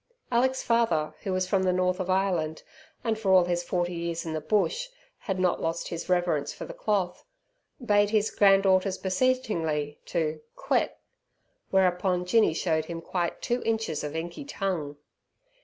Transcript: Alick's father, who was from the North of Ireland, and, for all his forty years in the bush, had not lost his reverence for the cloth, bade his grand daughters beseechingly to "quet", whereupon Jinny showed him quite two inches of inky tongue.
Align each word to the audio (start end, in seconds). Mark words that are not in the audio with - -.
Alick's 0.31 0.63
father, 0.63 1.13
who 1.21 1.31
was 1.31 1.47
from 1.47 1.61
the 1.61 1.71
North 1.71 1.99
of 1.99 2.09
Ireland, 2.09 2.63
and, 3.03 3.19
for 3.19 3.31
all 3.31 3.45
his 3.45 3.61
forty 3.61 3.93
years 3.93 4.25
in 4.25 4.33
the 4.33 4.41
bush, 4.41 4.89
had 5.19 5.39
not 5.39 5.61
lost 5.61 5.89
his 5.89 6.09
reverence 6.09 6.51
for 6.51 6.65
the 6.65 6.73
cloth, 6.73 7.23
bade 7.79 8.09
his 8.09 8.31
grand 8.31 8.63
daughters 8.63 8.97
beseechingly 8.97 9.99
to 10.07 10.41
"quet", 10.55 10.97
whereupon 11.69 12.25
Jinny 12.25 12.55
showed 12.55 12.85
him 12.85 12.99
quite 12.99 13.43
two 13.43 13.61
inches 13.61 14.03
of 14.03 14.15
inky 14.15 14.43
tongue. 14.43 14.97